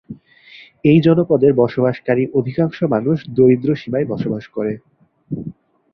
[0.85, 4.73] এই জনপদের বসবাসকারী অধিকাংশ মানুষ দরিদ্র সীমায় বসবাস করে।